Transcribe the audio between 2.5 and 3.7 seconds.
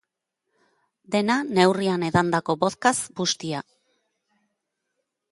vodkaz bustia.